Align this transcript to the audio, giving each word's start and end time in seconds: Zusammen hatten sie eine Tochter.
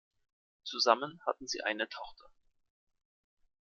Zusammen 0.63 1.21
hatten 1.27 1.47
sie 1.47 1.61
eine 1.61 1.87
Tochter. 1.87 2.25